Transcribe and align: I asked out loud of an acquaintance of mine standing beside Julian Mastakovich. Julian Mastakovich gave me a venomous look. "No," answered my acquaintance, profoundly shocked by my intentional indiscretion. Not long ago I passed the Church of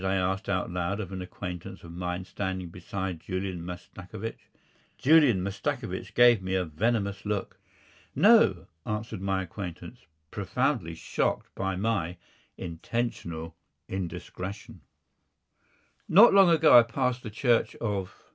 I 0.03 0.15
asked 0.15 0.49
out 0.49 0.71
loud 0.71 0.99
of 0.99 1.11
an 1.11 1.21
acquaintance 1.21 1.83
of 1.83 1.91
mine 1.91 2.25
standing 2.25 2.69
beside 2.69 3.19
Julian 3.19 3.63
Mastakovich. 3.63 4.49
Julian 4.97 5.43
Mastakovich 5.43 6.15
gave 6.15 6.41
me 6.41 6.55
a 6.55 6.65
venomous 6.65 7.23
look. 7.23 7.59
"No," 8.15 8.65
answered 8.83 9.21
my 9.21 9.43
acquaintance, 9.43 10.07
profoundly 10.31 10.95
shocked 10.95 11.53
by 11.53 11.75
my 11.75 12.17
intentional 12.57 13.55
indiscretion. 13.87 14.81
Not 16.09 16.33
long 16.33 16.49
ago 16.49 16.75
I 16.75 16.81
passed 16.81 17.21
the 17.21 17.29
Church 17.29 17.75
of 17.75 18.23